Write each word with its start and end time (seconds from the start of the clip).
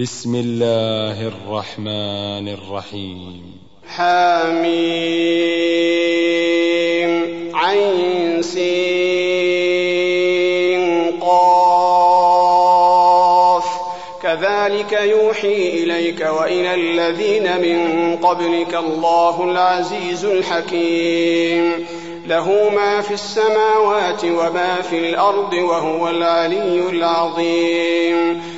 بسم 0.00 0.34
الله 0.34 1.28
الرحمن 1.28 2.48
الرحيم. 2.48 3.42
حميم 3.88 4.70
عين 7.54 8.42
سين 8.42 8.62
قاف. 11.20 11.98
كذلك 14.22 14.92
يوحي 14.92 15.68
إليك 15.68 16.20
وإلى 16.20 16.74
الذين 16.74 17.60
من 17.60 18.16
قبلك 18.16 18.74
الله 18.74 19.44
العزيز 19.44 20.24
الحكيم. 20.24 21.86
له 22.26 22.70
ما 22.74 23.00
في 23.00 23.14
السماوات 23.14 24.24
وما 24.24 24.80
في 24.90 24.98
الأرض 24.98 25.52
وهو 25.52 26.08
العلي 26.08 26.88
العظيم. 26.90 28.57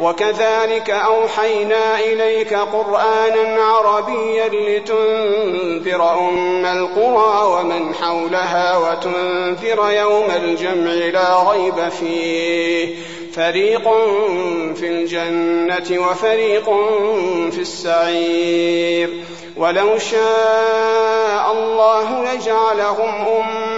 وكذلك 0.00 0.90
أوحينا 0.90 2.00
إليك 2.00 2.54
قرآنا 2.54 3.62
عربيا 3.62 4.48
لتنذر 4.48 6.18
أم 6.18 6.66
القرى 6.66 7.46
ومن 7.46 7.94
حولها 7.94 8.76
وتنذر 8.76 9.90
يوم 9.90 10.30
الجمع 10.36 10.92
لا 10.92 11.50
ريب 11.52 11.88
فيه. 11.88 12.94
فريق 13.34 13.82
في 14.74 14.88
الجنة 14.88 16.08
وفريق 16.08 16.64
في 17.50 17.60
السعير. 17.60 19.10
ولو 19.56 19.98
شاء 19.98 21.52
الله 21.52 22.34
لجعلهم 22.34 23.26
أمة 23.26 23.77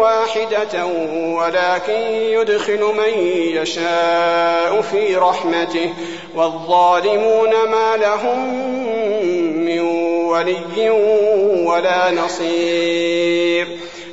واحدة 0.00 0.86
ولكن 1.36 2.00
يدخل 2.12 2.80
من 2.80 3.18
يشاء 3.56 4.80
في 4.80 5.16
رحمته 5.16 5.92
والظالمون 6.34 7.50
ما 7.50 7.96
لهم 7.96 8.64
من 9.64 9.80
ولي 10.28 10.90
ولا 11.66 12.10
نصير 12.10 13.66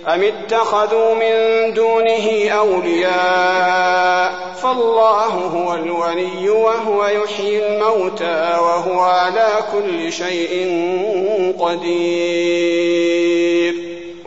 أم 0.08 0.24
اتخذوا 0.24 1.14
من 1.14 1.74
دونه 1.74 2.50
أولياء 2.50 4.50
فالله 4.62 5.26
هو 5.26 5.74
الولي 5.74 6.50
وهو 6.50 7.06
يحيي 7.06 7.68
الموتى 7.68 8.58
وهو 8.62 9.00
على 9.00 9.50
كل 9.72 10.12
شيء 10.12 10.70
قدير 11.60 13.10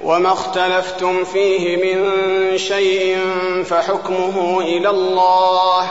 وما 0.03 0.33
اختلفتم 0.33 1.25
فيه 1.25 1.77
من 1.77 2.59
شيء 2.59 3.19
فحكمه 3.65 4.61
إلى 4.61 4.91
الله 4.91 5.91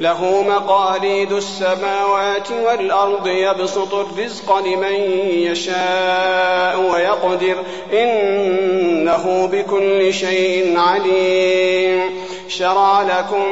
له 0.00 0.42
مقاليد 0.42 1.32
السماوات 1.32 2.50
والأرض 2.50 3.26
يبسط 3.26 3.94
الرزق 3.94 4.58
لمن 4.58 4.94
يشاء 5.30 6.80
ويقدر. 6.92 7.56
إنه 7.92 9.48
بكل 9.52 10.14
شيء 10.14 10.78
عليم. 10.78 12.28
شرع 12.48 13.02
لكم 13.02 13.48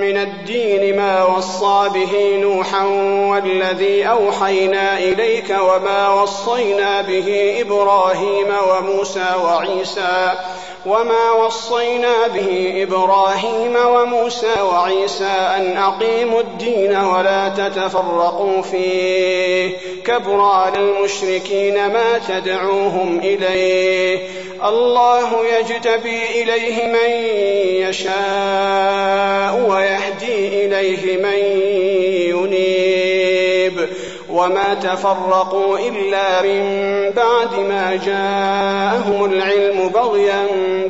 من 0.00 0.16
الدين 0.16 0.96
ما 0.96 1.24
وصى 1.24 1.88
به 1.94 2.36
نوحا 2.42 2.84
والذي 3.30 4.08
أوحينا 4.08 4.98
إليك 4.98 5.50
وما 5.50 6.22
وصينا 6.22 7.02
به 7.02 7.60
إبراهيم 7.60 8.46
وموسى 8.70 9.26
وعيسى. 9.44 10.32
وما 10.86 11.30
وصينا 11.30 12.26
به 12.26 12.72
إبراهيم 12.82 13.76
وموسى 13.86 14.60
وعيسى 14.62 15.24
أن 15.56 15.76
أقيموا 15.76 16.40
الدين 16.40 16.96
ولا 16.96 17.48
تتفرقوا 17.48 18.62
فيه 18.62 19.76
كبر 20.04 20.40
على 20.40 20.78
المشركين 20.78 21.74
ما 21.74 22.18
تدعوهم 22.28 23.18
إليه 23.18 24.18
الله 24.64 25.46
يجتبي 25.46 26.42
إليه 26.42 26.86
من 26.86 27.10
يشاء 27.88 29.66
ويهدي 29.70 30.66
إليه 30.66 31.16
من 31.16 31.63
وما 34.44 34.74
تفرقوا 34.74 35.78
إلا 35.78 36.42
من 36.42 36.64
بعد 37.10 37.58
ما 37.68 38.00
جاءهم 38.06 39.24
العلم 39.24 39.88
بغيا 39.88 40.46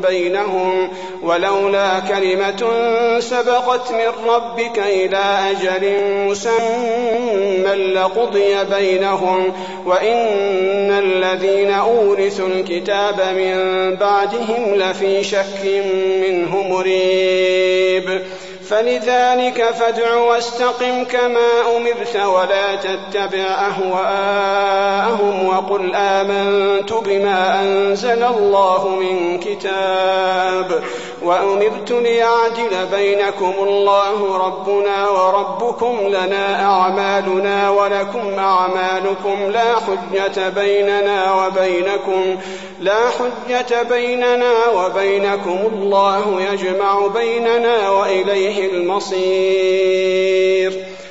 بينهم 0.08 0.90
ولولا 1.22 2.00
كلمة 2.00 2.72
سبقت 3.18 3.92
من 3.92 4.28
ربك 4.28 4.78
إلى 4.78 5.22
أجل 5.50 5.94
مسمى 6.28 7.74
لقضي 7.94 8.64
بينهم 8.64 9.52
وإن 9.86 10.90
الذين 10.90 11.70
أورثوا 11.70 12.48
الكتاب 12.48 13.20
من 13.36 13.56
بعدهم 13.96 14.74
لفي 14.74 15.24
شك 15.24 15.82
منه 16.22 16.62
مريب 16.62 18.22
فلذلك 18.68 19.64
فادع 19.64 20.14
واستقم 20.14 21.04
كما 21.04 21.76
أمرت 21.76 22.16
ولا 22.16 22.74
تتبع 22.74 23.44
أهواءهم 23.68 25.46
وقل 25.46 25.94
آمنت 25.94 26.92
بما 26.92 27.60
أنزل 27.60 28.24
الله 28.24 28.88
من 28.88 29.38
كتاب. 29.38 30.82
وأمرت 31.24 31.90
ليعدل 31.90 32.86
بينكم 32.92 33.52
الله 33.58 34.38
ربنا 34.46 35.08
وربكم 35.08 35.96
لنا 36.08 36.64
أعمالنا 36.64 37.70
ولكم 37.70 38.38
أعمالكم 38.38 39.50
لا 39.50 39.74
حجة 39.74 40.48
بيننا 40.48 41.34
وبينكم 41.34 42.36
لا 42.80 42.98
حجة 43.10 43.82
بيننا 43.82 44.52
وبينكم 44.68 45.58
الله 45.72 46.42
يجمع 46.52 47.06
بيننا 47.06 47.90
وإليه 47.90 48.70
المصير 48.72 50.14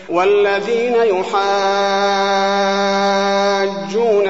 والذين 0.09 0.95
يحاجون 0.95 1.33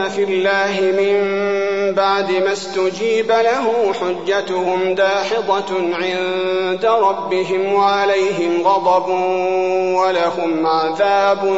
في 0.10 0.24
الله 0.24 0.82
من 0.82 1.73
بعد 1.94 2.32
ما 2.32 2.54
استجيب 2.54 3.32
له 3.32 3.94
حجتهم 3.94 4.96
داحضة 4.96 5.94
عند 5.94 6.86
ربهم 6.86 7.74
وعليهم 7.74 8.68
غضب 8.68 9.10
ولهم 10.00 10.68
عذاب 10.68 11.58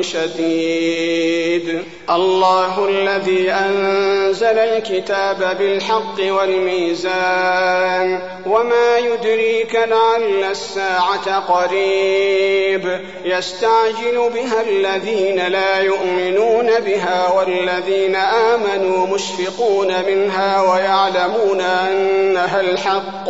شديد. 0.00 1.82
الله 2.10 2.88
الذي 2.88 3.52
أنزل 3.52 4.58
الكتاب 4.58 5.56
بالحق 5.58 6.20
والميزان 6.20 8.20
وما 8.46 8.98
يدريك 8.98 9.74
لعل 9.74 10.44
الساعة 10.50 11.38
قريب. 11.38 13.00
يستعجل 13.24 14.30
بها 14.34 14.60
الذين 14.60 15.46
لا 15.46 15.80
يؤمنون 15.80 16.80
بها 16.80 17.32
والذين 17.36 18.16
آمنوا 18.16 19.06
مشفقون 19.06 19.41
منها 20.08 20.72
ويعلمون 20.72 21.60
أنها 21.60 22.60
الحق. 22.60 23.28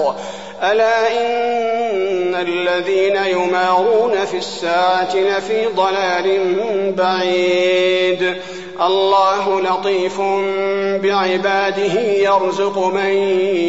ألا 0.63 1.09
إن 1.13 2.35
الذين 2.35 3.17
يمارون 3.17 4.25
في 4.25 4.37
الساعة 4.37 5.17
لفي 5.17 5.67
ضلال 5.67 6.41
بعيد. 6.93 8.37
الله 8.83 9.61
لطيف 9.61 10.21
بعباده 11.03 12.01
يرزق 12.01 12.79
من 12.79 13.13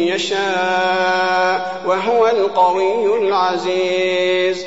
يشاء 0.08 1.82
وهو 1.86 2.26
القوي 2.26 3.18
العزيز. 3.18 4.66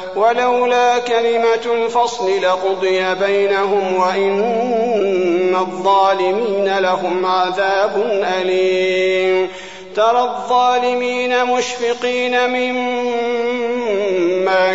ولولا 0.15 0.99
كلمة 0.99 1.65
الفصل 1.65 2.41
لقضي 2.41 3.15
بينهم 3.15 3.95
وإن 3.95 5.55
الظالمين 5.55 6.77
لهم 6.79 7.25
عذاب 7.25 8.21
أليم. 8.41 9.49
ترى 9.95 10.21
الظالمين 10.21 11.45
مشفقين 11.45 12.49
مما 12.49 13.81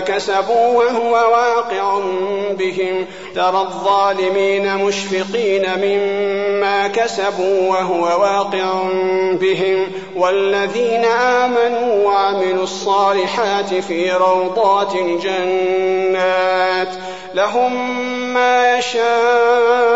كسبوا 0.01 0.85
وهو 0.85 1.13
واقع 1.13 1.99
بهم. 2.51 3.07
ترى 3.35 3.61
الظالمين 3.61 4.77
مشفقين 4.77 5.67
مما 5.77 6.89
كسبوا 6.89 7.71
وهو 7.71 8.03
واقع 8.03 8.83
بهم. 9.33 9.87
والذين 10.17 11.05
آمنوا 11.05 12.05
وعملوا 12.05 12.65
الصالحات 12.65 13.75
في 13.75 14.13
روضات 14.13 14.95
الجنات 14.95 16.89
لهم 17.35 17.73
ما 18.35 18.79
يشاءون 18.79 19.96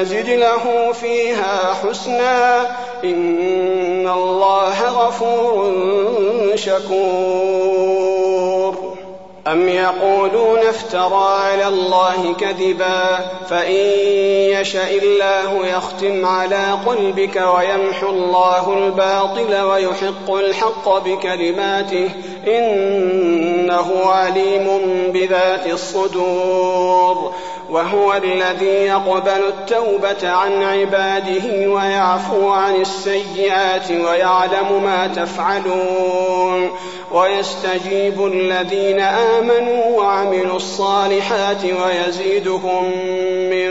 نزد 0.00 0.28
له 0.28 0.92
فيها 0.92 1.74
حسنا. 1.74 2.60
إن 3.04 4.08
الله 4.08 4.88
غفور 4.88 5.72
شكور. 6.54 8.00
أم 9.46 9.68
يقولون 9.68 10.58
افترى 10.58 11.38
على 11.42 11.68
الله 11.68 12.34
كذبا. 12.40 13.18
فإن 13.50 13.80
يشأ 14.60 14.90
الله 14.90 15.66
يختم 15.76 16.26
على 16.26 16.78
قلبك 16.86 17.36
ويمحو 17.36 18.08
الله 18.08 18.78
الباطل 18.78 19.62
ويحق 19.62 20.34
الحق 20.34 20.98
بكلماته. 20.98 22.10
إنه 22.46 24.02
عليم 24.06 24.80
بذات 25.12 25.66
الصدور. 25.66 27.32
وهو 27.70 28.14
الذي 28.14 28.66
يقبل 28.66 29.42
التوبة 29.48 30.30
عن 30.30 30.62
عباده 30.62 31.70
ويعفو 31.70 32.48
عن 32.48 32.76
السيئات 32.76 33.90
ويعلم 33.90 34.82
ما 34.82 35.06
تفعلون. 35.06 36.70
ويستجيب 37.12 38.26
الذين 38.26 39.00
آمنوا 39.00 39.98
وعملوا 39.98 40.56
الصالحات 40.56 41.64
ويزيدهم 41.64 42.84
من 43.50 43.70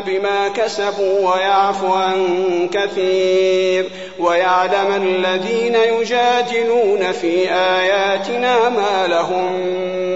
بما 0.00 0.48
كسبوا 0.48 1.34
ويعفو 1.34 1.92
عن 1.92 2.68
كثير 2.72 3.90
ويعلم 4.18 5.02
الذين 5.02 5.74
يجادلون 5.74 7.12
في 7.12 7.50
آياتنا 7.50 8.68
ما 8.68 9.06
لهم 9.06 9.52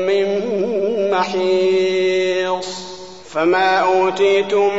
من 0.07 0.43
محيص. 1.11 2.83
فما 3.35 3.79
أوتيتم 3.79 4.79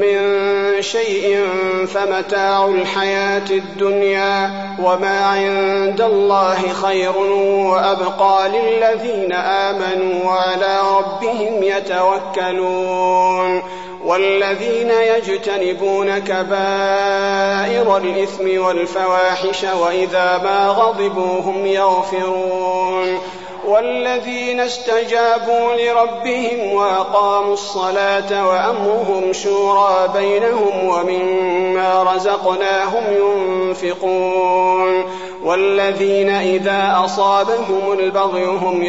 من 0.00 0.42
شيء 0.82 1.46
فمتاع 1.86 2.66
الحياة 2.66 3.50
الدنيا 3.50 4.50
وما 4.82 5.24
عند 5.24 6.00
الله 6.00 6.72
خير 6.82 7.18
وأبقى 7.18 8.48
للذين 8.48 9.32
آمنوا 9.32 10.24
وعلى 10.24 10.80
ربهم 10.96 11.62
يتوكلون. 11.62 13.62
والذين 14.04 14.90
يجتنبون 14.90 16.18
كبائر 16.18 17.96
الإثم 17.96 18.62
والفواحش 18.62 19.64
وإذا 19.64 20.38
ما 20.38 20.68
غضبوا 20.68 21.40
هم 21.40 21.66
يغفرون 21.66 23.18
والذين 23.64 24.60
استجابوا 24.60 25.74
لربهم 25.74 26.72
وأقاموا 26.72 27.54
الصلاة 27.54 28.48
وأمرهم 28.48 29.32
شورى 29.32 30.08
بينهم 30.14 30.84
ومما 30.88 32.02
رزقناهم 32.14 33.04
ينفقون 33.10 35.04
والذين 35.44 36.30
إذا 36.30 37.02
أصابهم 37.04 37.92
البغي 37.92 38.44
هم 38.44 38.82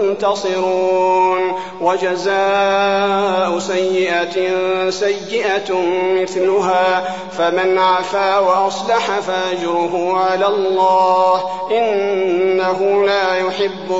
ينتصرون 0.00 1.52
وجزاء 1.80 3.58
سيئة 3.58 4.60
سيئة 4.90 5.74
مثلها 6.20 7.04
فمن 7.38 7.78
عفا 7.78 8.38
وأصلح 8.38 9.20
فأجره 9.20 10.16
على 10.16 10.46
الله 10.46 11.42
إنه 11.70 13.04
لا 13.06 13.36
يحب 13.36 13.99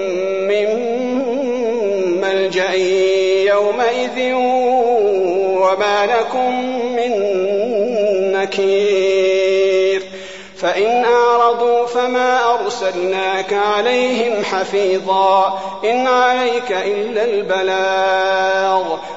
لكم 6.05 6.75
من 6.95 7.11
نكير. 8.31 10.03
فإن 10.57 11.05
أعرضوا 11.05 11.85
فما 11.85 12.53
أرسلناك 12.53 13.53
عليهم 13.53 14.43
حفيظا. 14.43 15.59
إن 15.83 16.07
عليك 16.07 16.71
إلا 16.71 17.23
البلاغ. 17.23 18.97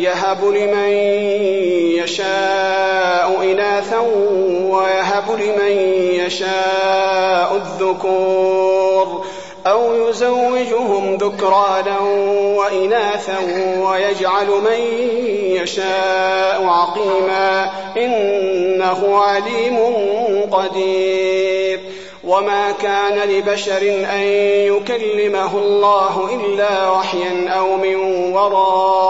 يهب 0.00 0.44
لمن 0.44 0.88
يشاء 1.98 3.38
إناثا 3.42 3.98
ويهب 4.70 5.24
لمن 5.30 5.72
يشاء 6.26 7.56
الذكور 7.56 9.24
أو 9.66 10.08
يزوجهم 10.08 11.16
ذكرانا 11.16 11.98
وإناثا 12.56 13.38
ويجعل 13.78 14.46
من 14.46 14.80
يشاء 15.42 16.64
عقيما 16.64 17.70
إنه 17.96 19.18
عليم 19.18 19.78
قدير 20.52 21.80
وما 22.24 22.70
كان 22.70 23.28
لبشر 23.28 23.82
أن 24.12 24.20
يكلمه 24.70 25.58
الله 25.58 26.30
إلا 26.34 26.90
وحيا 26.90 27.48
أو 27.48 27.76
من 27.76 27.96
وراء 28.32 29.09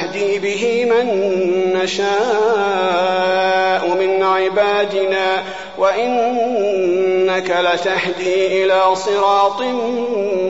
نهدي 0.00 0.38
به 0.38 0.84
من 0.84 1.06
نشاء 1.76 2.10
من 4.00 4.22
عبادنا 4.22 5.42
وإنك 5.78 7.50
لتهدي 7.50 8.64
إلى 8.64 8.82
صراط 8.94 9.62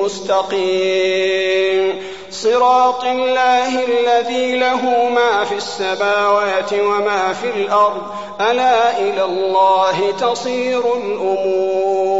مستقيم. 0.00 2.02
صراط 2.30 3.04
الله 3.04 3.84
الذي 3.84 4.56
له 4.56 5.08
ما 5.14 5.44
في 5.44 5.54
السماوات 5.54 6.72
وما 6.72 7.32
في 7.32 7.50
الأرض. 7.50 8.02
ألا 8.40 8.98
إلى 8.98 9.24
الله 9.24 10.12
تصير 10.20 10.82
الأمور. 10.96 12.19